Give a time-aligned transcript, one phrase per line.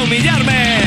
[0.00, 0.79] Humillarme,